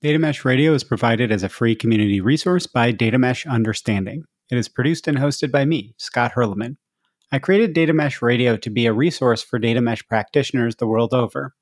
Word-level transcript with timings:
Data 0.00 0.20
Mesh 0.20 0.44
Radio 0.44 0.74
is 0.74 0.84
provided 0.84 1.32
as 1.32 1.42
a 1.42 1.48
free 1.48 1.74
community 1.74 2.20
resource 2.20 2.68
by 2.68 2.92
Data 2.92 3.18
Mesh 3.18 3.44
Understanding. 3.46 4.22
It 4.48 4.56
is 4.56 4.68
produced 4.68 5.08
and 5.08 5.18
hosted 5.18 5.50
by 5.50 5.64
me, 5.64 5.92
Scott 5.96 6.34
Hirleman. 6.36 6.76
I 7.32 7.40
created 7.40 7.72
Data 7.72 7.92
Mesh 7.92 8.22
Radio 8.22 8.56
to 8.58 8.70
be 8.70 8.86
a 8.86 8.92
resource 8.92 9.42
for 9.42 9.58
data 9.58 9.80
mesh 9.80 10.06
practitioners 10.06 10.76
the 10.76 10.86
world 10.86 11.12
over. 11.12 11.52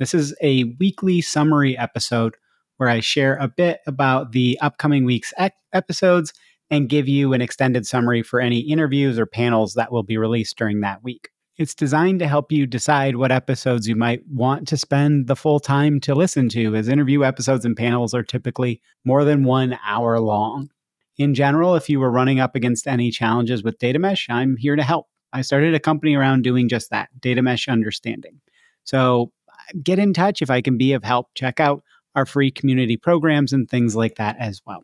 This 0.00 0.12
is 0.12 0.34
a 0.42 0.74
weekly 0.80 1.20
summary 1.20 1.78
episode 1.78 2.34
where 2.78 2.88
I 2.88 2.98
share 2.98 3.36
a 3.36 3.46
bit 3.46 3.78
about 3.86 4.32
the 4.32 4.58
upcoming 4.60 5.04
week's 5.04 5.32
episodes 5.72 6.32
and 6.70 6.88
give 6.88 7.06
you 7.06 7.32
an 7.32 7.42
extended 7.42 7.86
summary 7.86 8.24
for 8.24 8.40
any 8.40 8.58
interviews 8.58 9.20
or 9.20 9.26
panels 9.26 9.74
that 9.74 9.92
will 9.92 10.02
be 10.02 10.18
released 10.18 10.58
during 10.58 10.80
that 10.80 11.04
week. 11.04 11.28
It's 11.56 11.74
designed 11.74 12.18
to 12.18 12.26
help 12.26 12.50
you 12.50 12.66
decide 12.66 13.14
what 13.14 13.30
episodes 13.30 13.86
you 13.86 13.94
might 13.94 14.26
want 14.28 14.66
to 14.68 14.76
spend 14.76 15.28
the 15.28 15.36
full 15.36 15.60
time 15.60 16.00
to 16.00 16.14
listen 16.14 16.48
to, 16.48 16.74
as 16.74 16.88
interview 16.88 17.22
episodes 17.22 17.64
and 17.64 17.76
panels 17.76 18.12
are 18.12 18.24
typically 18.24 18.80
more 19.04 19.24
than 19.24 19.44
one 19.44 19.78
hour 19.86 20.18
long. 20.18 20.70
In 21.16 21.32
general, 21.32 21.76
if 21.76 21.88
you 21.88 22.00
were 22.00 22.10
running 22.10 22.40
up 22.40 22.56
against 22.56 22.88
any 22.88 23.12
challenges 23.12 23.62
with 23.62 23.78
data 23.78 24.00
mesh, 24.00 24.26
I'm 24.28 24.56
here 24.56 24.74
to 24.74 24.82
help. 24.82 25.06
I 25.32 25.42
started 25.42 25.74
a 25.74 25.80
company 25.80 26.16
around 26.16 26.42
doing 26.42 26.68
just 26.68 26.90
that 26.90 27.08
data 27.20 27.40
mesh 27.40 27.68
understanding. 27.68 28.40
So 28.82 29.30
uh, 29.48 29.78
get 29.80 30.00
in 30.00 30.12
touch 30.12 30.42
if 30.42 30.50
I 30.50 30.60
can 30.60 30.76
be 30.76 30.92
of 30.92 31.04
help. 31.04 31.28
Check 31.34 31.60
out 31.60 31.84
our 32.16 32.26
free 32.26 32.50
community 32.50 32.96
programs 32.96 33.52
and 33.52 33.70
things 33.70 33.94
like 33.94 34.16
that 34.16 34.36
as 34.40 34.60
well. 34.66 34.82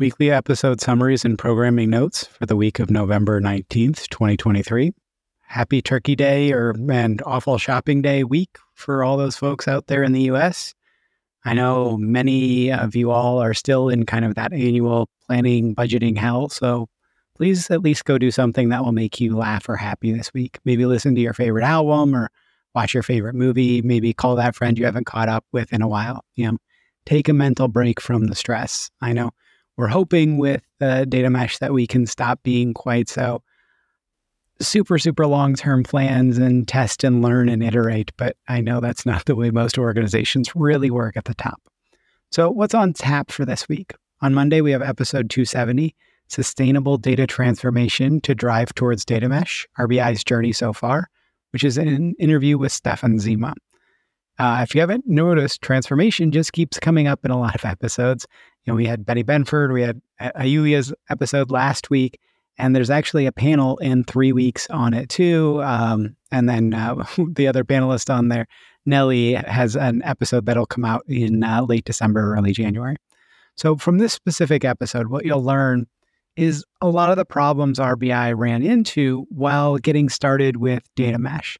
Weekly 0.00 0.30
episode 0.30 0.80
summaries 0.80 1.26
and 1.26 1.38
programming 1.38 1.90
notes 1.90 2.24
for 2.24 2.46
the 2.46 2.56
week 2.56 2.78
of 2.78 2.90
November 2.90 3.38
19th, 3.38 4.08
2023. 4.08 4.94
Happy 5.42 5.82
Turkey 5.82 6.16
Day 6.16 6.52
or 6.52 6.74
and 6.90 7.22
awful 7.26 7.58
shopping 7.58 8.00
day 8.00 8.24
week 8.24 8.56
for 8.72 9.04
all 9.04 9.18
those 9.18 9.36
folks 9.36 9.68
out 9.68 9.88
there 9.88 10.02
in 10.02 10.12
the 10.12 10.22
US. 10.30 10.72
I 11.44 11.52
know 11.52 11.98
many 11.98 12.72
of 12.72 12.96
you 12.96 13.10
all 13.10 13.42
are 13.42 13.52
still 13.52 13.90
in 13.90 14.06
kind 14.06 14.24
of 14.24 14.36
that 14.36 14.54
annual 14.54 15.10
planning, 15.26 15.74
budgeting 15.74 16.16
hell. 16.16 16.48
So 16.48 16.88
please 17.36 17.70
at 17.70 17.82
least 17.82 18.06
go 18.06 18.16
do 18.16 18.30
something 18.30 18.70
that 18.70 18.82
will 18.82 18.92
make 18.92 19.20
you 19.20 19.36
laugh 19.36 19.68
or 19.68 19.76
happy 19.76 20.12
this 20.12 20.32
week. 20.32 20.60
Maybe 20.64 20.86
listen 20.86 21.14
to 21.14 21.20
your 21.20 21.34
favorite 21.34 21.64
album 21.64 22.16
or 22.16 22.30
watch 22.74 22.94
your 22.94 23.02
favorite 23.02 23.34
movie. 23.34 23.82
Maybe 23.82 24.14
call 24.14 24.36
that 24.36 24.56
friend 24.56 24.78
you 24.78 24.86
haven't 24.86 25.04
caught 25.04 25.28
up 25.28 25.44
with 25.52 25.74
in 25.74 25.82
a 25.82 25.88
while. 25.88 26.24
You 26.36 26.52
know, 26.52 26.58
take 27.04 27.28
a 27.28 27.34
mental 27.34 27.68
break 27.68 28.00
from 28.00 28.28
the 28.28 28.34
stress. 28.34 28.90
I 29.02 29.12
know 29.12 29.32
we're 29.80 29.88
hoping 29.88 30.36
with 30.36 30.62
uh, 30.82 31.06
data 31.06 31.30
mesh 31.30 31.56
that 31.56 31.72
we 31.72 31.86
can 31.86 32.06
stop 32.06 32.42
being 32.42 32.74
quite 32.74 33.08
so 33.08 33.42
super 34.60 34.98
super 34.98 35.26
long 35.26 35.54
term 35.54 35.82
plans 35.82 36.36
and 36.36 36.68
test 36.68 37.02
and 37.02 37.22
learn 37.22 37.48
and 37.48 37.62
iterate 37.62 38.12
but 38.18 38.36
i 38.46 38.60
know 38.60 38.78
that's 38.78 39.06
not 39.06 39.24
the 39.24 39.34
way 39.34 39.50
most 39.50 39.78
organizations 39.78 40.54
really 40.54 40.90
work 40.90 41.16
at 41.16 41.24
the 41.24 41.32
top 41.32 41.62
so 42.30 42.50
what's 42.50 42.74
on 42.74 42.92
tap 42.92 43.30
for 43.30 43.46
this 43.46 43.66
week 43.70 43.94
on 44.20 44.34
monday 44.34 44.60
we 44.60 44.70
have 44.70 44.82
episode 44.82 45.30
270 45.30 45.96
sustainable 46.28 46.98
data 46.98 47.26
transformation 47.26 48.20
to 48.20 48.34
drive 48.34 48.74
towards 48.74 49.02
data 49.06 49.30
mesh 49.30 49.66
rbi's 49.78 50.22
journey 50.22 50.52
so 50.52 50.74
far 50.74 51.08
which 51.52 51.64
is 51.64 51.78
an 51.78 52.14
interview 52.18 52.58
with 52.58 52.70
stefan 52.70 53.18
zima 53.18 53.54
uh, 54.40 54.60
if 54.62 54.74
you 54.74 54.80
haven't 54.80 55.06
noticed, 55.06 55.60
transformation 55.60 56.32
just 56.32 56.54
keeps 56.54 56.78
coming 56.78 57.06
up 57.06 57.26
in 57.26 57.30
a 57.30 57.38
lot 57.38 57.54
of 57.54 57.62
episodes. 57.66 58.26
You 58.64 58.72
know, 58.72 58.76
we 58.76 58.86
had 58.86 59.06
Betty 59.06 59.24
Benford, 59.24 59.72
we 59.72 59.82
had 59.82 60.00
Ayulia's 60.20 60.92
episode 61.08 61.50
last 61.50 61.90
week, 61.90 62.20
and 62.58 62.76
there's 62.76 62.90
actually 62.90 63.26
a 63.26 63.32
panel 63.32 63.78
in 63.78 64.04
three 64.04 64.32
weeks 64.32 64.68
on 64.70 64.92
it 64.92 65.08
too. 65.08 65.62
Um, 65.62 66.16
and 66.30 66.48
then 66.48 66.74
uh, 66.74 67.04
the 67.32 67.48
other 67.48 67.64
panelist 67.64 68.12
on 68.12 68.28
there, 68.28 68.46
Nellie, 68.84 69.32
has 69.34 69.76
an 69.76 70.02
episode 70.04 70.46
that'll 70.46 70.66
come 70.66 70.84
out 70.84 71.02
in 71.08 71.42
uh, 71.42 71.62
late 71.62 71.84
December, 71.84 72.34
early 72.34 72.52
January. 72.52 72.96
So, 73.56 73.76
from 73.76 73.98
this 73.98 74.12
specific 74.12 74.64
episode, 74.64 75.08
what 75.08 75.24
you'll 75.24 75.42
learn 75.42 75.86
is 76.36 76.64
a 76.80 76.88
lot 76.88 77.10
of 77.10 77.16
the 77.16 77.24
problems 77.24 77.78
RBI 77.78 78.34
ran 78.36 78.62
into 78.62 79.26
while 79.30 79.76
getting 79.76 80.08
started 80.08 80.56
with 80.56 80.82
data 80.94 81.18
mesh. 81.18 81.58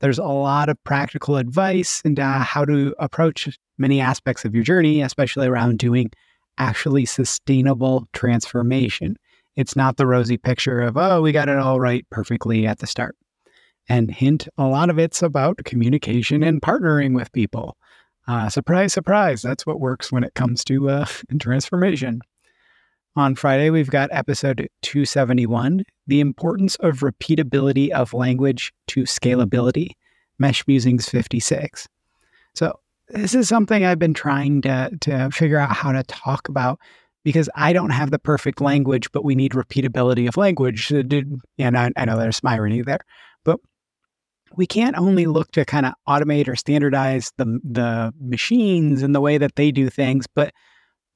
There's 0.00 0.18
a 0.18 0.24
lot 0.24 0.68
of 0.68 0.82
practical 0.84 1.36
advice 1.36 2.02
and 2.04 2.18
how 2.18 2.64
to 2.64 2.94
approach 2.98 3.58
many 3.78 4.00
aspects 4.00 4.44
of 4.44 4.54
your 4.54 4.64
journey, 4.64 5.00
especially 5.00 5.46
around 5.46 5.78
doing 5.78 6.10
actually 6.58 7.06
sustainable 7.06 8.08
transformation. 8.12 9.16
It's 9.56 9.76
not 9.76 9.96
the 9.96 10.06
rosy 10.06 10.36
picture 10.36 10.80
of, 10.80 10.96
oh, 10.96 11.22
we 11.22 11.32
got 11.32 11.48
it 11.48 11.58
all 11.58 11.80
right 11.80 12.06
perfectly 12.10 12.66
at 12.66 12.78
the 12.78 12.86
start. 12.86 13.16
And 13.88 14.10
hint, 14.10 14.46
a 14.58 14.66
lot 14.66 14.90
of 14.90 14.98
it's 14.98 15.22
about 15.22 15.64
communication 15.64 16.42
and 16.42 16.60
partnering 16.60 17.14
with 17.14 17.32
people. 17.32 17.76
Uh, 18.26 18.50
surprise, 18.50 18.92
surprise. 18.92 19.40
That's 19.40 19.64
what 19.64 19.80
works 19.80 20.12
when 20.12 20.22
it 20.22 20.34
comes 20.34 20.62
to 20.64 20.90
uh, 20.90 21.06
transformation. 21.40 22.20
On 23.16 23.34
Friday, 23.34 23.70
we've 23.70 23.90
got 23.90 24.10
episode 24.12 24.68
271 24.82 25.82
The 26.06 26.20
Importance 26.20 26.76
of 26.76 26.98
Repeatability 26.98 27.90
of 27.90 28.14
Language 28.14 28.72
to 28.88 29.02
Scalability, 29.04 29.92
Mesh 30.38 30.64
Musings 30.68 31.08
56. 31.08 31.88
So, 32.54 32.78
this 33.10 33.34
is 33.34 33.48
something 33.48 33.84
I've 33.84 33.98
been 33.98 34.14
trying 34.14 34.62
to, 34.62 34.90
to 35.00 35.30
figure 35.30 35.58
out 35.58 35.72
how 35.72 35.92
to 35.92 36.02
talk 36.04 36.48
about 36.48 36.78
because 37.24 37.48
I 37.54 37.72
don't 37.72 37.90
have 37.90 38.10
the 38.10 38.18
perfect 38.18 38.60
language, 38.60 39.10
but 39.12 39.24
we 39.24 39.34
need 39.34 39.52
repeatability 39.52 40.28
of 40.28 40.36
language. 40.36 40.90
And 40.90 41.42
I, 41.58 41.90
I 41.96 42.04
know 42.04 42.18
there's 42.18 42.40
irony 42.44 42.82
there, 42.82 43.00
but 43.44 43.60
we 44.56 44.66
can't 44.66 44.96
only 44.96 45.26
look 45.26 45.50
to 45.52 45.64
kind 45.64 45.86
of 45.86 45.92
automate 46.08 46.48
or 46.48 46.56
standardize 46.56 47.32
the, 47.36 47.60
the 47.64 48.14
machines 48.20 49.02
and 49.02 49.14
the 49.14 49.20
way 49.20 49.38
that 49.38 49.56
they 49.56 49.70
do 49.70 49.90
things, 49.90 50.26
but 50.26 50.54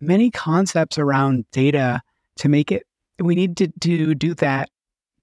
many 0.01 0.31
concepts 0.31 0.99
around 0.99 1.47
data 1.53 2.03
to 2.37 2.49
make 2.49 2.73
it, 2.73 2.85
we 3.19 3.35
need 3.35 3.57
to, 3.57 3.69
to 3.81 4.15
do 4.15 4.35
that 4.35 4.69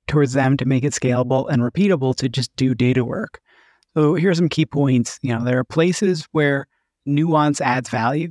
towards 0.08 0.34
them 0.34 0.58
to 0.58 0.66
make 0.66 0.84
it 0.84 0.94
scalable 0.94 1.47
and 1.50 1.62
repeatable 1.62 2.16
to 2.16 2.29
just 2.29 2.56
do 2.56 2.74
data 2.74 3.06
work. 3.06 3.41
So 3.96 4.16
here's 4.16 4.38
some 4.38 4.50
key 4.50 4.66
points. 4.66 5.20
You 5.22 5.36
know, 5.36 5.44
there 5.44 5.60
are 5.60 5.64
places 5.64 6.28
where 6.32 6.68
nuance 7.06 7.62
adds 7.62 7.90
value. 7.90 8.30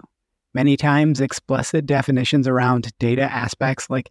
Many 0.55 0.77
times 0.77 1.21
explicit 1.21 1.87
definitions 1.87 2.49
around 2.49 2.91
data 2.99 3.23
aspects 3.23 3.91
like 3.91 4.11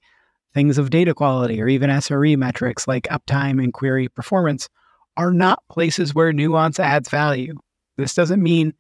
things 0.53 0.78
of 0.78 0.90
data 0.90 1.13
quality 1.13 1.62
or 1.62 1.68
even 1.68 1.90
SRE 1.90 2.38
metrics 2.38 2.88
like 2.88 3.03
uptime 3.03 3.63
and 3.63 3.74
query 3.74 4.08
performance 4.08 4.69
are 5.16 5.34
not 5.34 5.63
places 5.69 6.13
where 6.13 6.31
nuance 6.31 6.80
adds 6.80 7.09
value. 7.09 7.56
This 7.97 8.14
doesn't 8.14 8.41
mean 8.41 8.74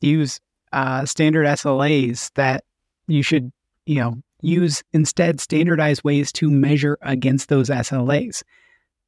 use 0.00 0.40
uh, 0.72 1.06
standard 1.06 1.46
SLAs 1.46 2.32
that 2.34 2.64
you 3.06 3.22
should, 3.22 3.52
you 3.86 4.00
know, 4.00 4.16
use 4.42 4.82
instead 4.92 5.40
standardized 5.40 6.02
ways 6.04 6.32
to 6.32 6.50
measure 6.50 6.98
against 7.02 7.48
those 7.48 7.70
SLAs. 7.70 8.42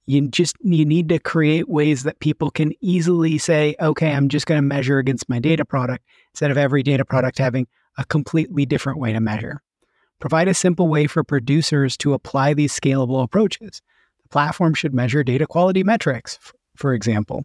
You 0.06 0.28
just 0.28 0.56
you 0.62 0.84
need 0.84 1.08
to 1.08 1.18
create 1.18 1.68
ways 1.68 2.04
that 2.04 2.20
people 2.20 2.50
can 2.50 2.72
easily 2.80 3.38
say, 3.38 3.74
okay, 3.80 4.12
I'm 4.12 4.28
just 4.28 4.46
going 4.46 4.58
to 4.58 4.62
measure 4.62 4.98
against 4.98 5.28
my 5.28 5.40
data 5.40 5.64
product 5.64 6.04
instead 6.32 6.50
of 6.50 6.58
every 6.58 6.82
data 6.82 7.04
product 7.04 7.38
having 7.38 7.66
a 7.98 8.04
completely 8.04 8.66
different 8.66 9.00
way 9.00 9.12
to 9.12 9.20
measure. 9.20 9.62
Provide 10.20 10.48
a 10.48 10.54
simple 10.54 10.88
way 10.88 11.06
for 11.06 11.24
producers 11.24 11.96
to 11.98 12.14
apply 12.14 12.54
these 12.54 12.78
scalable 12.78 13.22
approaches. 13.22 13.82
The 14.22 14.28
platform 14.28 14.74
should 14.74 14.94
measure 14.94 15.22
data 15.22 15.46
quality 15.46 15.82
metrics, 15.82 16.38
for 16.76 16.94
example. 16.94 17.44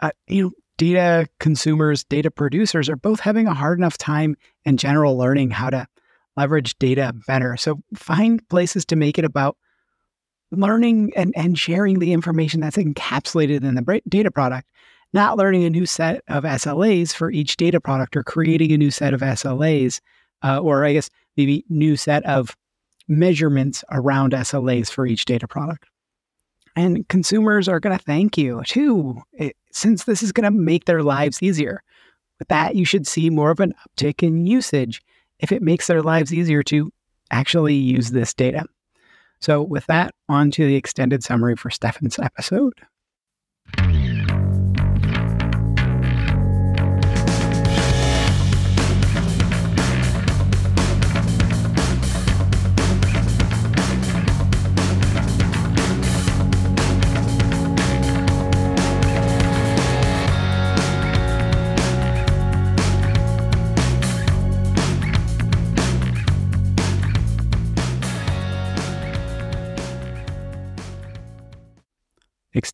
Uh, 0.00 0.10
you 0.26 0.44
know, 0.44 0.50
data 0.78 1.28
consumers, 1.40 2.04
data 2.04 2.30
producers 2.30 2.88
are 2.88 2.96
both 2.96 3.20
having 3.20 3.46
a 3.46 3.54
hard 3.54 3.78
enough 3.78 3.98
time 3.98 4.34
in 4.64 4.78
general 4.78 5.16
learning 5.16 5.50
how 5.50 5.68
to 5.68 5.86
leverage 6.36 6.78
data 6.78 7.12
better. 7.26 7.56
So 7.56 7.82
find 7.94 8.46
places 8.48 8.86
to 8.86 8.96
make 8.96 9.18
it 9.18 9.24
about 9.26 9.58
learning 10.50 11.12
and, 11.16 11.32
and 11.36 11.58
sharing 11.58 11.98
the 11.98 12.12
information 12.12 12.60
that's 12.60 12.76
encapsulated 12.76 13.64
in 13.64 13.74
the 13.74 14.02
data 14.08 14.30
product, 14.30 14.68
not 15.12 15.36
learning 15.36 15.64
a 15.64 15.70
new 15.70 15.86
set 15.86 16.22
of 16.28 16.44
SLAs 16.44 17.14
for 17.14 17.30
each 17.30 17.56
data 17.56 17.80
product 17.80 18.16
or 18.16 18.22
creating 18.22 18.72
a 18.72 18.78
new 18.78 18.90
set 18.90 19.14
of 19.14 19.20
SLAs, 19.20 20.00
uh, 20.42 20.58
or 20.58 20.84
I 20.84 20.92
guess 20.92 21.10
maybe 21.36 21.64
new 21.68 21.96
set 21.96 22.24
of 22.26 22.56
measurements 23.08 23.84
around 23.90 24.32
SLAs 24.32 24.90
for 24.90 25.06
each 25.06 25.24
data 25.24 25.48
product. 25.48 25.86
And 26.76 27.06
consumers 27.08 27.68
are 27.68 27.80
going 27.80 27.96
to 27.96 28.04
thank 28.04 28.38
you 28.38 28.62
too, 28.64 29.20
it, 29.32 29.56
since 29.72 30.04
this 30.04 30.22
is 30.22 30.32
going 30.32 30.44
to 30.44 30.56
make 30.56 30.84
their 30.84 31.02
lives 31.02 31.42
easier. 31.42 31.82
With 32.38 32.48
that, 32.48 32.76
you 32.76 32.84
should 32.84 33.06
see 33.06 33.28
more 33.28 33.50
of 33.50 33.60
an 33.60 33.74
uptick 33.86 34.22
in 34.22 34.46
usage 34.46 35.02
if 35.40 35.52
it 35.52 35.62
makes 35.62 35.88
their 35.88 36.02
lives 36.02 36.32
easier 36.32 36.62
to 36.64 36.92
actually 37.30 37.74
use 37.74 38.12
this 38.12 38.32
data. 38.32 38.64
So, 39.40 39.62
with 39.62 39.86
that, 39.86 40.14
on 40.28 40.50
to 40.52 40.66
the 40.66 40.76
extended 40.76 41.22
summary 41.22 41.56
for 41.56 41.70
Stefan's 41.70 42.18
episode. 42.18 42.74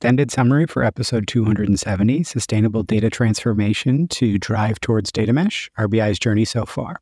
Extended 0.07 0.31
summary 0.31 0.67
for 0.67 0.85
episode 0.85 1.27
270 1.27 2.23
Sustainable 2.23 2.85
Data 2.85 3.11
Transformation 3.11 4.07
to 4.07 4.39
Drive 4.39 4.79
Towards 4.79 5.11
Data 5.11 5.33
Mesh, 5.33 5.69
RBI's 5.77 6.21
Journey 6.21 6.45
So 6.45 6.65
Far. 6.65 7.01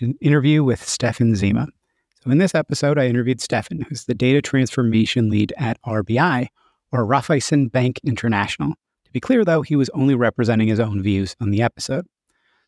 An 0.00 0.16
interview 0.20 0.64
with 0.64 0.82
Stefan 0.82 1.36
Zima. 1.36 1.68
So, 2.20 2.32
in 2.32 2.38
this 2.38 2.56
episode, 2.56 2.98
I 2.98 3.06
interviewed 3.06 3.40
Stefan, 3.40 3.82
who's 3.82 4.06
the 4.06 4.14
data 4.14 4.42
transformation 4.42 5.30
lead 5.30 5.52
at 5.56 5.80
RBI, 5.82 6.48
or 6.90 7.06
Raiffeisen 7.06 7.70
Bank 7.70 8.00
International. 8.02 8.74
To 9.04 9.12
be 9.12 9.20
clear, 9.20 9.44
though, 9.44 9.62
he 9.62 9.76
was 9.76 9.88
only 9.90 10.16
representing 10.16 10.66
his 10.66 10.80
own 10.80 11.00
views 11.00 11.36
on 11.40 11.52
the 11.52 11.62
episode. 11.62 12.08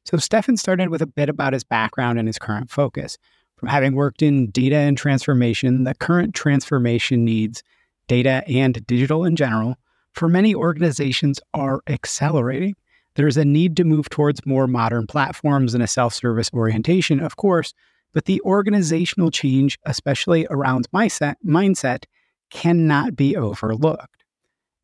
So, 0.04 0.18
Stefan 0.18 0.56
started 0.56 0.90
with 0.90 1.02
a 1.02 1.06
bit 1.08 1.28
about 1.28 1.52
his 1.52 1.64
background 1.64 2.20
and 2.20 2.28
his 2.28 2.38
current 2.38 2.70
focus. 2.70 3.18
From 3.56 3.70
having 3.70 3.96
worked 3.96 4.22
in 4.22 4.52
data 4.52 4.76
and 4.76 4.96
transformation, 4.96 5.82
the 5.82 5.96
current 5.96 6.32
transformation 6.32 7.24
needs 7.24 7.64
data 8.08 8.42
and 8.46 8.86
digital 8.86 9.24
in 9.24 9.36
general, 9.36 9.76
for 10.12 10.28
many 10.28 10.54
organizations 10.54 11.40
are 11.52 11.80
accelerating. 11.88 12.74
There's 13.16 13.36
a 13.36 13.44
need 13.44 13.76
to 13.76 13.84
move 13.84 14.08
towards 14.10 14.44
more 14.46 14.66
modern 14.66 15.06
platforms 15.06 15.74
and 15.74 15.82
a 15.82 15.88
self 15.88 16.14
service 16.14 16.50
orientation, 16.52 17.20
of 17.20 17.36
course, 17.36 17.72
but 18.12 18.24
the 18.24 18.40
organizational 18.42 19.30
change, 19.30 19.78
especially 19.84 20.46
around 20.50 20.88
mindset, 20.92 21.34
mindset, 21.44 22.04
cannot 22.50 23.16
be 23.16 23.36
overlooked. 23.36 24.24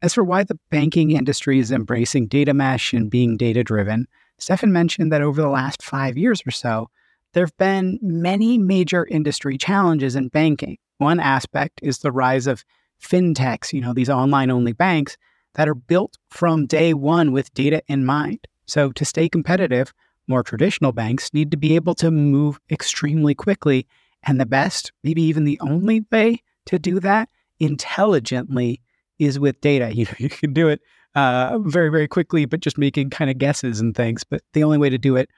As 0.02 0.14
for 0.14 0.25
why 0.25 0.44
the 0.44 0.58
banking 0.70 1.11
industry 1.11 1.58
is 1.58 1.70
embracing 1.70 2.26
data 2.26 2.55
mesh 2.55 2.93
and 2.93 3.11
being 3.11 3.37
data 3.37 3.62
driven, 3.62 4.06
Stefan 4.38 4.73
mentioned 4.73 5.12
that 5.12 5.23
over 5.23 5.40
the 5.40 5.49
last 5.49 5.82
five 5.82 6.16
years 6.16 6.43
or 6.46 6.50
so, 6.50 6.88
there 7.32 7.44
have 7.44 7.56
been 7.58 7.99
many 8.02 8.58
major 8.58 9.06
industry 9.06 9.58
challenges 9.58 10.16
in 10.16 10.28
banking. 10.28 10.78
One 10.99 11.20
aspect 11.20 11.81
is 11.82 11.99
the 11.99 12.11
rise 12.11 12.46
of 12.46 12.64
fintechs, 13.00 13.73
you 13.73 13.81
know, 13.81 13.93
these 13.93 14.11
online 14.11 14.50
only 14.50 14.73
banks 14.73 15.17
that 15.55 15.69
are 15.69 15.75
built 15.75 16.17
from 16.31 16.67
day 16.67 16.94
one 16.94 17.32
with 17.32 17.52
data 17.55 17.82
in 17.88 18.05
mind. 18.05 18.47
So 18.67 18.93
to 18.93 19.05
stay 19.05 19.29
competitive, 19.29 19.93
more 20.29 20.43
traditional 20.43 20.93
banks 20.93 21.35
need 21.35 21.50
to 21.50 21.56
be 21.56 21.75
able 21.75 21.94
to 21.97 22.11
move 22.11 22.61
extremely 22.70 23.35
quickly. 23.35 23.87
And 24.23 24.41
the 24.41 24.47
best, 24.47 24.93
maybe 25.02 25.23
even 25.23 25.44
the 25.44 25.58
only 25.61 26.05
way 26.12 26.43
to 26.67 26.79
do 26.79 27.00
that 27.00 27.29
intelligently 27.58 28.81
is 29.19 29.38
with 29.38 29.61
data. 29.61 29.94
You 29.94 30.05
know, 30.05 30.12
you 30.19 30.29
can 30.29 30.52
do 30.52 30.69
it 30.69 30.81
uh, 31.14 31.58
very, 31.62 31.91
very 31.91 32.06
quickly, 32.06 32.44
but 32.44 32.61
just 32.61 32.79
making 32.79 33.11
kind 33.11 33.31
of 33.31 33.38
guesses 33.38 33.81
and 33.81 33.94
things. 33.94 34.23
But 34.23 34.43
the 34.52 34.62
only 34.62 34.79
way 34.79 34.91
to 34.91 34.99
do 34.99 35.17
it 35.17 35.31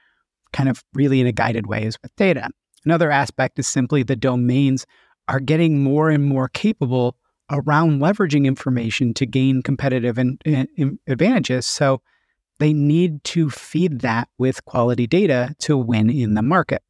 kind 0.51 0.69
of 0.69 0.83
really 0.93 1.19
in 1.19 1.27
a 1.27 1.31
guided 1.31 1.65
way 1.65 1.83
is 1.83 1.97
with 2.01 2.15
data. 2.15 2.49
Another 2.85 3.09
aspect 3.09 3.57
is 3.57 3.67
simply 3.67 4.03
the 4.03 4.15
domains 4.15 4.85
are 5.27 5.39
getting 5.39 5.83
more 5.83 6.09
and 6.09 6.23
more 6.23 6.49
capable 6.49 7.17
around 7.53 8.01
leveraging 8.01 8.45
information 8.45 9.13
to 9.13 9.25
gain 9.25 9.61
competitive 9.61 10.17
and, 10.17 10.41
and 10.45 10.99
advantages. 11.07 11.65
So 11.65 12.01
they 12.59 12.73
need 12.73 13.23
to 13.25 13.49
feed 13.49 14.01
that 14.01 14.27
with 14.37 14.65
quality 14.65 15.07
data 15.07 15.55
to 15.59 15.77
win 15.77 16.09
in 16.09 16.33
the 16.33 16.41
market. 16.41 16.81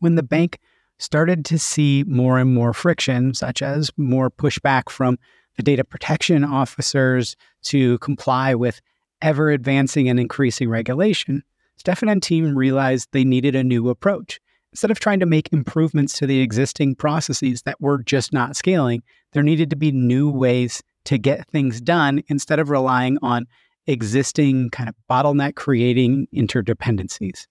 When 0.00 0.16
the 0.16 0.22
bank 0.22 0.58
started 0.98 1.44
to 1.46 1.58
see 1.58 2.04
more 2.06 2.38
and 2.38 2.52
more 2.52 2.72
friction, 2.72 3.32
such 3.34 3.62
as 3.62 3.90
more 3.96 4.30
pushback 4.30 4.90
from 4.90 5.18
the 5.56 5.62
data 5.62 5.84
protection 5.84 6.44
officers 6.44 7.36
to 7.62 7.98
comply 7.98 8.54
with 8.54 8.80
ever 9.22 9.50
advancing 9.50 10.08
and 10.08 10.18
increasing 10.18 10.68
regulation, 10.68 11.42
Stefan 11.76 12.08
and 12.08 12.22
team 12.22 12.56
realized 12.56 13.08
they 13.12 13.24
needed 13.24 13.54
a 13.54 13.64
new 13.64 13.88
approach. 13.88 14.40
Instead 14.72 14.90
of 14.90 15.00
trying 15.00 15.20
to 15.20 15.26
make 15.26 15.52
improvements 15.52 16.18
to 16.18 16.26
the 16.26 16.40
existing 16.40 16.94
processes 16.94 17.62
that 17.62 17.80
were 17.80 18.02
just 18.02 18.32
not 18.32 18.54
scaling, 18.54 19.02
there 19.32 19.42
needed 19.42 19.70
to 19.70 19.76
be 19.76 19.92
new 19.92 20.30
ways 20.30 20.82
to 21.04 21.18
get 21.18 21.48
things 21.48 21.80
done 21.80 22.22
instead 22.28 22.58
of 22.58 22.70
relying 22.70 23.18
on 23.22 23.46
existing 23.86 24.70
kind 24.70 24.88
of 24.88 24.94
bottleneck 25.10 25.54
creating 25.54 26.28
interdependencies. 26.34 27.46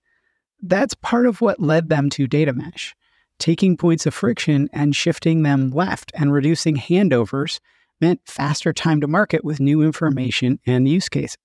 That's 0.62 0.94
part 0.94 1.26
of 1.26 1.42
what 1.42 1.60
led 1.60 1.90
them 1.90 2.10
to 2.12 2.28
data 2.28 2.54
mesh, 2.54 2.96
taking 3.40 3.78
points 3.78 4.06
of 4.06 4.14
friction 4.14 4.70
and 4.74 4.96
shifting 4.96 5.44
them 5.44 5.72
left 5.72 6.12
and 6.16 6.32
reducing 6.34 6.76
handovers 6.76 7.60
meant 8.02 8.22
faster 8.26 8.72
time 8.74 9.02
to 9.02 9.08
market 9.08 9.44
with 9.44 9.60
new 9.60 9.82
information 9.82 10.60
and 10.66 10.88
use 10.88 11.10
cases. 11.10 11.38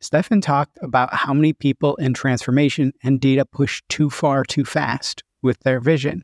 Stefan 0.00 0.40
talked 0.40 0.78
about 0.82 1.12
how 1.14 1.32
many 1.32 1.52
people 1.52 1.96
in 1.96 2.12
transformation 2.12 2.92
and 3.02 3.20
data 3.20 3.44
push 3.44 3.82
too 3.88 4.10
far 4.10 4.44
too 4.44 4.64
fast 4.64 5.22
with 5.42 5.58
their 5.60 5.80
vision. 5.80 6.22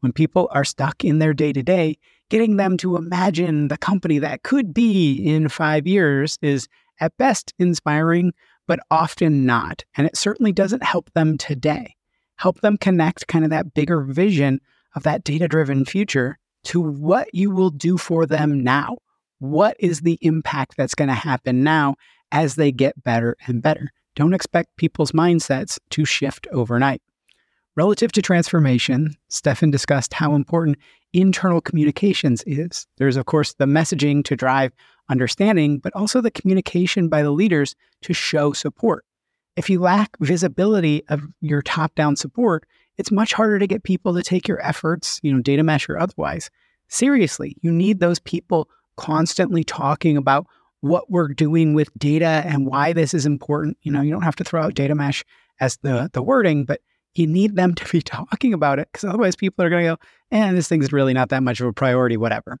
When 0.00 0.12
people 0.12 0.48
are 0.52 0.64
stuck 0.64 1.04
in 1.04 1.18
their 1.18 1.32
day 1.32 1.52
to 1.52 1.62
day, 1.62 1.96
getting 2.34 2.56
them 2.56 2.76
to 2.76 2.96
imagine 2.96 3.68
the 3.68 3.78
company 3.78 4.18
that 4.18 4.42
could 4.42 4.74
be 4.74 5.14
in 5.14 5.48
five 5.48 5.86
years 5.86 6.36
is 6.42 6.66
at 6.98 7.16
best 7.16 7.54
inspiring, 7.60 8.32
but 8.66 8.80
often 8.90 9.46
not. 9.46 9.84
And 9.96 10.04
it 10.04 10.16
certainly 10.16 10.50
doesn't 10.50 10.82
help 10.82 11.12
them 11.12 11.38
today. 11.38 11.94
Help 12.38 12.60
them 12.60 12.76
connect 12.76 13.28
kind 13.28 13.44
of 13.44 13.52
that 13.52 13.72
bigger 13.72 14.00
vision 14.00 14.60
of 14.96 15.04
that 15.04 15.22
data 15.22 15.46
driven 15.46 15.84
future 15.84 16.36
to 16.64 16.80
what 16.80 17.32
you 17.32 17.52
will 17.52 17.70
do 17.70 17.96
for 17.96 18.26
them 18.26 18.64
now. 18.64 18.96
What 19.38 19.76
is 19.78 20.00
the 20.00 20.18
impact 20.20 20.76
that's 20.76 20.96
going 20.96 21.10
to 21.10 21.14
happen 21.14 21.62
now 21.62 21.94
as 22.32 22.56
they 22.56 22.72
get 22.72 23.00
better 23.04 23.36
and 23.46 23.62
better. 23.62 23.92
Don't 24.16 24.34
expect 24.34 24.76
people's 24.76 25.12
mindsets 25.12 25.78
to 25.90 26.04
shift 26.04 26.48
overnight. 26.50 27.00
Relative 27.76 28.12
to 28.12 28.22
transformation, 28.22 29.16
Stefan 29.28 29.70
discussed 29.70 30.14
how 30.14 30.34
important 30.34 30.78
internal 31.12 31.60
communications 31.60 32.44
is. 32.46 32.86
There's, 32.98 33.16
of 33.16 33.26
course, 33.26 33.54
the 33.54 33.66
messaging 33.66 34.24
to 34.24 34.36
drive 34.36 34.72
understanding, 35.08 35.78
but 35.78 35.94
also 35.94 36.20
the 36.20 36.30
communication 36.30 37.08
by 37.08 37.22
the 37.22 37.32
leaders 37.32 37.74
to 38.02 38.12
show 38.12 38.52
support. 38.52 39.04
If 39.56 39.68
you 39.68 39.80
lack 39.80 40.16
visibility 40.20 41.04
of 41.08 41.22
your 41.40 41.62
top 41.62 41.94
down 41.94 42.16
support, 42.16 42.64
it's 42.96 43.10
much 43.10 43.32
harder 43.32 43.58
to 43.58 43.66
get 43.66 43.82
people 43.82 44.14
to 44.14 44.22
take 44.22 44.46
your 44.46 44.64
efforts, 44.64 45.18
you 45.22 45.32
know, 45.32 45.40
data 45.40 45.62
mesh 45.62 45.88
or 45.88 45.98
otherwise, 45.98 46.50
seriously. 46.88 47.56
You 47.60 47.72
need 47.72 47.98
those 47.98 48.20
people 48.20 48.68
constantly 48.96 49.64
talking 49.64 50.16
about 50.16 50.46
what 50.80 51.10
we're 51.10 51.28
doing 51.28 51.74
with 51.74 51.88
data 51.98 52.42
and 52.46 52.66
why 52.66 52.92
this 52.92 53.14
is 53.14 53.26
important. 53.26 53.78
You 53.82 53.90
know, 53.90 54.00
you 54.00 54.12
don't 54.12 54.22
have 54.22 54.36
to 54.36 54.44
throw 54.44 54.62
out 54.62 54.74
data 54.74 54.94
mesh 54.94 55.24
as 55.60 55.76
the 55.78 56.10
the 56.12 56.22
wording, 56.22 56.64
but 56.64 56.80
you 57.18 57.26
need 57.26 57.56
them 57.56 57.74
to 57.74 57.84
be 57.90 58.02
talking 58.02 58.52
about 58.52 58.78
it 58.78 58.88
because 58.92 59.04
otherwise 59.04 59.36
people 59.36 59.64
are 59.64 59.70
going 59.70 59.84
to 59.84 59.90
go, 59.90 59.96
and 60.30 60.54
eh, 60.54 60.56
this 60.56 60.68
thing's 60.68 60.92
really 60.92 61.14
not 61.14 61.28
that 61.30 61.42
much 61.42 61.60
of 61.60 61.66
a 61.66 61.72
priority, 61.72 62.16
whatever. 62.16 62.58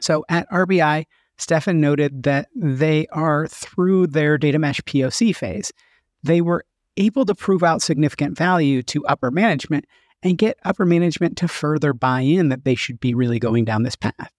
So 0.00 0.24
at 0.28 0.48
RBI, 0.50 1.06
Stefan 1.38 1.80
noted 1.80 2.22
that 2.24 2.48
they 2.54 3.06
are 3.08 3.46
through 3.46 4.08
their 4.08 4.38
data 4.38 4.58
mesh 4.58 4.80
POC 4.82 5.34
phase. 5.34 5.72
They 6.22 6.40
were 6.40 6.64
able 6.96 7.26
to 7.26 7.34
prove 7.34 7.62
out 7.62 7.82
significant 7.82 8.36
value 8.36 8.82
to 8.84 9.06
upper 9.06 9.30
management 9.30 9.84
and 10.22 10.38
get 10.38 10.58
upper 10.64 10.86
management 10.86 11.36
to 11.38 11.48
further 11.48 11.92
buy 11.92 12.20
in 12.20 12.48
that 12.48 12.64
they 12.64 12.74
should 12.74 12.98
be 13.00 13.14
really 13.14 13.38
going 13.38 13.64
down 13.64 13.82
this 13.82 13.96
path. 13.96 14.32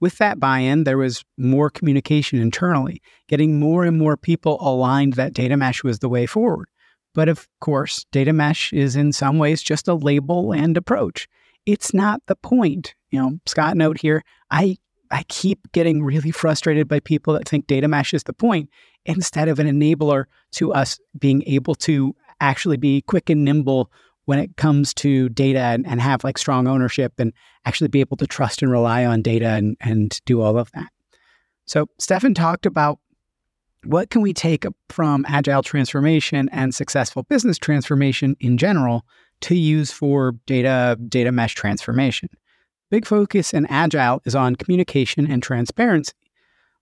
With 0.00 0.18
that 0.18 0.40
buy 0.40 0.60
in, 0.60 0.84
there 0.84 0.98
was 0.98 1.24
more 1.36 1.70
communication 1.70 2.40
internally, 2.40 3.02
getting 3.28 3.60
more 3.60 3.84
and 3.84 3.98
more 3.98 4.16
people 4.16 4.58
aligned 4.60 5.12
that 5.14 5.34
data 5.34 5.56
mesh 5.56 5.84
was 5.84 5.98
the 5.98 6.08
way 6.08 6.26
forward. 6.26 6.68
But 7.14 7.28
of 7.28 7.48
course, 7.60 8.04
data 8.12 8.32
mesh 8.32 8.72
is 8.72 8.96
in 8.96 9.12
some 9.12 9.38
ways 9.38 9.62
just 9.62 9.88
a 9.88 9.94
label 9.94 10.52
and 10.52 10.76
approach. 10.76 11.28
It's 11.66 11.92
not 11.92 12.22
the 12.26 12.36
point. 12.36 12.94
You 13.10 13.20
know, 13.20 13.38
Scott 13.46 13.76
note 13.76 14.00
here, 14.00 14.22
I 14.50 14.76
I 15.10 15.24
keep 15.24 15.72
getting 15.72 16.02
really 16.04 16.30
frustrated 16.30 16.86
by 16.86 17.00
people 17.00 17.34
that 17.34 17.48
think 17.48 17.66
data 17.66 17.88
mesh 17.88 18.14
is 18.14 18.22
the 18.22 18.32
point 18.32 18.70
instead 19.04 19.48
of 19.48 19.58
an 19.58 19.66
enabler 19.66 20.24
to 20.52 20.72
us 20.72 21.00
being 21.18 21.42
able 21.46 21.74
to 21.74 22.14
actually 22.40 22.76
be 22.76 23.02
quick 23.02 23.28
and 23.28 23.44
nimble 23.44 23.90
when 24.26 24.38
it 24.38 24.56
comes 24.56 24.94
to 24.94 25.28
data 25.30 25.58
and, 25.58 25.86
and 25.86 26.00
have 26.00 26.22
like 26.22 26.38
strong 26.38 26.68
ownership 26.68 27.14
and 27.18 27.32
actually 27.64 27.88
be 27.88 28.00
able 28.00 28.16
to 28.16 28.26
trust 28.26 28.62
and 28.62 28.70
rely 28.70 29.04
on 29.04 29.22
data 29.22 29.48
and, 29.48 29.76
and 29.80 30.20
do 30.24 30.40
all 30.40 30.56
of 30.56 30.70
that. 30.72 30.88
So 31.66 31.88
Stefan 31.98 32.34
talked 32.34 32.66
about 32.66 33.00
what 33.84 34.10
can 34.10 34.22
we 34.22 34.32
take 34.32 34.66
from 34.88 35.24
agile 35.28 35.62
transformation 35.62 36.48
and 36.50 36.74
successful 36.74 37.22
business 37.24 37.58
transformation 37.58 38.36
in 38.40 38.58
general 38.58 39.04
to 39.40 39.54
use 39.54 39.90
for 39.90 40.32
data 40.46 40.98
data 41.08 41.32
mesh 41.32 41.54
transformation. 41.54 42.28
Big 42.90 43.06
focus 43.06 43.54
in 43.54 43.66
Agile 43.66 44.20
is 44.24 44.34
on 44.34 44.56
communication 44.56 45.30
and 45.30 45.42
transparency. 45.42 46.12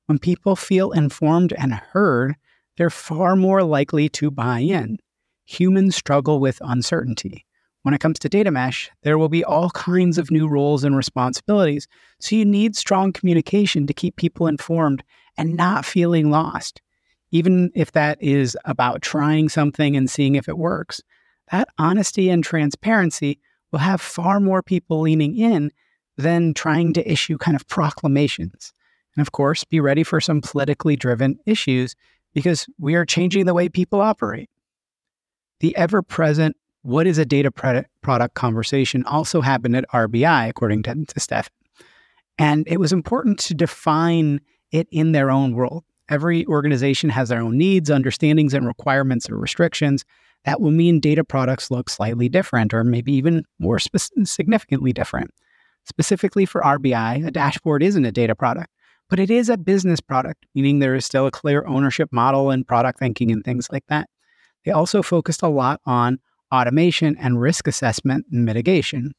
When 0.06 0.18
people 0.18 0.56
feel 0.56 0.90
informed 0.92 1.52
and 1.52 1.74
heard, 1.74 2.34
they're 2.76 2.90
far 2.90 3.36
more 3.36 3.62
likely 3.62 4.08
to 4.10 4.30
buy 4.30 4.60
in. 4.60 4.98
Humans 5.44 5.96
struggle 5.96 6.40
with 6.40 6.58
uncertainty. 6.62 7.44
When 7.82 7.94
it 7.94 8.00
comes 8.00 8.18
to 8.20 8.28
data 8.28 8.50
mesh, 8.50 8.90
there 9.02 9.18
will 9.18 9.28
be 9.28 9.44
all 9.44 9.70
kinds 9.70 10.18
of 10.18 10.30
new 10.30 10.48
roles 10.48 10.82
and 10.82 10.96
responsibilities. 10.96 11.86
So 12.20 12.36
you 12.36 12.44
need 12.44 12.74
strong 12.74 13.12
communication 13.12 13.86
to 13.86 13.94
keep 13.94 14.16
people 14.16 14.46
informed 14.46 15.04
and 15.36 15.56
not 15.56 15.84
feeling 15.84 16.30
lost. 16.30 16.80
Even 17.30 17.70
if 17.74 17.92
that 17.92 18.22
is 18.22 18.56
about 18.64 19.02
trying 19.02 19.48
something 19.48 19.96
and 19.96 20.08
seeing 20.08 20.34
if 20.34 20.48
it 20.48 20.58
works, 20.58 21.02
that 21.50 21.68
honesty 21.78 22.30
and 22.30 22.42
transparency 22.42 23.38
will 23.70 23.78
have 23.80 24.00
far 24.00 24.40
more 24.40 24.62
people 24.62 25.00
leaning 25.00 25.36
in 25.36 25.70
than 26.16 26.54
trying 26.54 26.92
to 26.94 27.10
issue 27.10 27.38
kind 27.38 27.54
of 27.54 27.66
proclamations. 27.68 28.72
And 29.14 29.22
of 29.22 29.32
course, 29.32 29.64
be 29.64 29.80
ready 29.80 30.02
for 30.02 30.20
some 30.20 30.40
politically 30.40 30.96
driven 30.96 31.38
issues 31.46 31.94
because 32.34 32.66
we 32.78 32.94
are 32.94 33.04
changing 33.04 33.46
the 33.46 33.54
way 33.54 33.68
people 33.68 34.00
operate. 34.00 34.50
The 35.60 35.76
ever 35.76 36.02
present 36.02 36.56
what 36.82 37.06
is 37.06 37.18
a 37.18 37.26
data 37.26 37.50
product 37.50 38.34
conversation 38.34 39.04
also 39.04 39.40
happened 39.40 39.76
at 39.76 39.88
RBI, 39.90 40.48
according 40.48 40.84
to, 40.84 41.04
to 41.04 41.20
Steph. 41.20 41.50
And 42.38 42.66
it 42.68 42.78
was 42.78 42.92
important 42.92 43.38
to 43.40 43.54
define 43.54 44.40
it 44.70 44.86
in 44.90 45.12
their 45.12 45.30
own 45.30 45.54
world. 45.54 45.84
Every 46.08 46.46
organization 46.46 47.10
has 47.10 47.28
their 47.28 47.40
own 47.40 47.58
needs, 47.58 47.90
understandings, 47.90 48.54
and 48.54 48.66
requirements 48.66 49.28
or 49.28 49.36
restrictions. 49.36 50.04
That 50.44 50.60
will 50.60 50.70
mean 50.70 51.00
data 51.00 51.24
products 51.24 51.70
look 51.70 51.90
slightly 51.90 52.28
different 52.28 52.72
or 52.72 52.84
maybe 52.84 53.12
even 53.12 53.44
more 53.58 53.78
spe- 53.78 53.96
significantly 54.24 54.92
different. 54.92 55.30
Specifically 55.84 56.46
for 56.46 56.60
RBI, 56.62 57.26
a 57.26 57.30
dashboard 57.30 57.82
isn't 57.82 58.04
a 58.04 58.12
data 58.12 58.34
product, 58.34 58.70
but 59.08 59.18
it 59.18 59.30
is 59.30 59.48
a 59.48 59.56
business 59.56 60.00
product, 60.00 60.46
meaning 60.54 60.78
there 60.78 60.94
is 60.94 61.04
still 61.04 61.26
a 61.26 61.30
clear 61.30 61.66
ownership 61.66 62.10
model 62.12 62.50
and 62.50 62.66
product 62.66 62.98
thinking 62.98 63.30
and 63.30 63.44
things 63.44 63.68
like 63.72 63.84
that. 63.88 64.08
They 64.64 64.70
also 64.70 65.02
focused 65.02 65.42
a 65.42 65.48
lot 65.48 65.80
on 65.86 66.18
automation 66.52 67.16
and 67.18 67.40
risk 67.40 67.66
assessment 67.66 68.26
and 68.32 68.44
mitigation. 68.44 69.12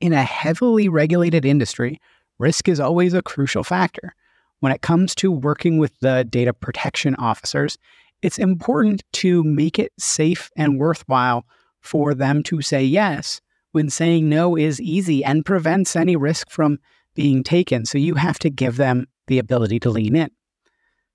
In 0.00 0.12
a 0.12 0.22
heavily 0.22 0.88
regulated 0.88 1.44
industry, 1.44 1.98
risk 2.38 2.68
is 2.68 2.80
always 2.80 3.14
a 3.14 3.22
crucial 3.22 3.64
factor. 3.64 4.14
When 4.60 4.72
it 4.72 4.82
comes 4.82 5.14
to 5.16 5.30
working 5.30 5.78
with 5.78 5.98
the 6.00 6.24
data 6.24 6.52
protection 6.52 7.14
officers, 7.16 7.78
it's 8.22 8.38
important 8.38 9.04
to 9.14 9.44
make 9.44 9.78
it 9.78 9.92
safe 9.98 10.50
and 10.56 10.78
worthwhile 10.78 11.44
for 11.80 12.14
them 12.14 12.42
to 12.44 12.60
say 12.60 12.82
yes 12.82 13.40
when 13.72 13.90
saying 13.90 14.28
no 14.28 14.56
is 14.56 14.80
easy 14.80 15.24
and 15.24 15.44
prevents 15.44 15.94
any 15.94 16.16
risk 16.16 16.50
from 16.50 16.78
being 17.14 17.44
taken. 17.44 17.84
So 17.84 17.98
you 17.98 18.14
have 18.14 18.38
to 18.40 18.50
give 18.50 18.76
them 18.76 19.06
the 19.28 19.38
ability 19.38 19.78
to 19.80 19.90
lean 19.90 20.16
in. 20.16 20.30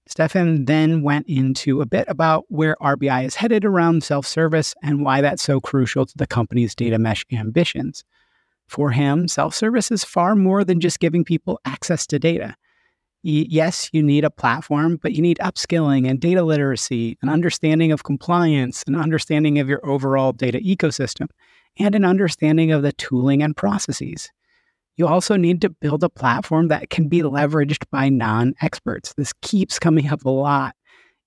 Stefan 0.07 0.65
then 0.65 1.01
went 1.01 1.27
into 1.27 1.81
a 1.81 1.85
bit 1.85 2.05
about 2.09 2.45
where 2.50 2.75
RBI 2.81 3.25
is 3.25 3.35
headed 3.35 3.63
around 3.63 4.03
self 4.03 4.27
service 4.27 4.75
and 4.83 5.03
why 5.03 5.21
that's 5.21 5.43
so 5.43 5.62
crucial 5.62 6.05
to 6.05 6.17
the 6.17 6.27
company's 6.27 6.75
data 6.75 7.00
mesh 7.00 7.25
ambitions. 7.31 8.03
For 8.67 8.91
him, 8.91 9.27
self 9.27 9.55
service 9.55 9.91
is 9.91 10.03
far 10.03 10.35
more 10.35 10.63
than 10.63 10.81
just 10.81 11.00
giving 11.00 11.23
people 11.23 11.59
access 11.65 12.05
to 12.07 12.19
data. 12.19 12.55
Yes, 13.25 13.89
you 13.93 14.03
need 14.03 14.25
a 14.25 14.29
platform, 14.29 14.99
but 15.01 15.13
you 15.13 15.21
need 15.21 15.37
upskilling 15.37 16.09
and 16.09 16.19
data 16.19 16.43
literacy, 16.43 17.17
an 17.21 17.29
understanding 17.29 17.93
of 17.93 18.03
compliance, 18.03 18.83
an 18.85 18.95
understanding 18.95 19.59
of 19.59 19.69
your 19.69 19.79
overall 19.85 20.33
data 20.33 20.59
ecosystem, 20.59 21.29
and 21.79 21.95
an 21.95 22.03
understanding 22.03 22.73
of 22.73 22.81
the 22.81 22.91
tooling 22.91 23.41
and 23.41 23.55
processes. 23.55 24.29
You 24.97 25.07
also 25.07 25.37
need 25.37 25.61
to 25.61 25.69
build 25.69 26.03
a 26.03 26.09
platform 26.09 26.67
that 26.67 26.89
can 26.89 27.07
be 27.07 27.21
leveraged 27.21 27.85
by 27.89 28.09
non 28.09 28.55
experts. 28.61 29.13
This 29.13 29.31
keeps 29.41 29.79
coming 29.79 30.09
up 30.09 30.25
a 30.25 30.29
lot. 30.29 30.75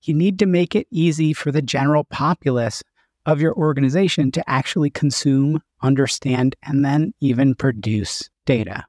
You 0.03 0.13
need 0.13 0.37
to 0.39 0.45
make 0.45 0.75
it 0.75 0.87
easy 0.91 1.33
for 1.33 1.51
the 1.51 1.63
general 1.63 2.03
populace 2.03 2.83
of 3.25 3.41
your 3.41 3.55
organization 3.55 4.31
to 4.31 4.49
actually 4.49 4.91
consume, 4.91 5.63
understand, 5.81 6.55
and 6.61 6.85
then 6.85 7.13
even 7.21 7.55
produce 7.55 8.29
data. 8.45 8.85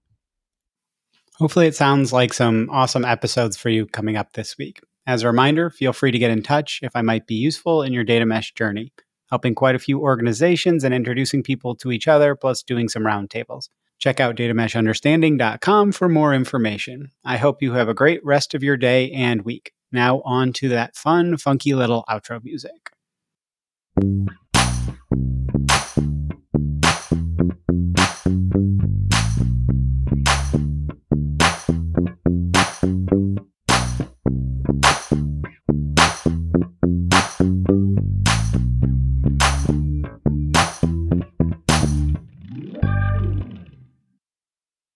Hopefully, 1.38 1.68
it 1.68 1.76
sounds 1.76 2.12
like 2.12 2.34
some 2.34 2.68
awesome 2.70 3.04
episodes 3.04 3.56
for 3.56 3.68
you 3.68 3.86
coming 3.86 4.16
up 4.16 4.32
this 4.32 4.58
week. 4.58 4.80
As 5.06 5.22
a 5.22 5.28
reminder, 5.28 5.70
feel 5.70 5.92
free 5.92 6.10
to 6.10 6.18
get 6.18 6.32
in 6.32 6.42
touch 6.42 6.80
if 6.82 6.90
I 6.94 7.02
might 7.02 7.26
be 7.26 7.36
useful 7.36 7.82
in 7.82 7.92
your 7.92 8.02
data 8.02 8.26
mesh 8.26 8.52
journey, 8.54 8.92
helping 9.30 9.54
quite 9.54 9.76
a 9.76 9.78
few 9.78 10.00
organizations 10.00 10.82
and 10.82 10.92
introducing 10.92 11.44
people 11.44 11.76
to 11.76 11.92
each 11.92 12.08
other, 12.08 12.34
plus 12.34 12.62
doing 12.62 12.88
some 12.88 13.04
roundtables. 13.04 13.68
Check 13.98 14.18
out 14.20 14.36
datameshunderstanding.com 14.36 15.92
for 15.92 16.08
more 16.08 16.34
information. 16.34 17.10
I 17.24 17.36
hope 17.36 17.62
you 17.62 17.72
have 17.72 17.88
a 17.88 17.94
great 17.94 18.24
rest 18.24 18.54
of 18.54 18.62
your 18.62 18.76
day 18.76 19.10
and 19.12 19.42
week. 19.42 19.72
Now, 19.92 20.20
on 20.24 20.52
to 20.54 20.68
that 20.70 20.96
fun, 20.96 21.36
funky 21.36 21.74
little 21.74 22.04
outro 22.08 22.42
music. 22.42 22.90